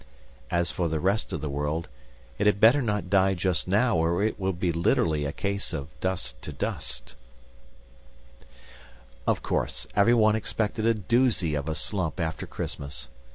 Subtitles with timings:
[0.49, 1.87] As for the rest of the world,
[2.39, 5.89] it had better not die just now or it would be literally a case of
[5.99, 7.13] dust to dust.
[9.27, 13.09] Of course everyone expected a doozy of a slump after Christmas.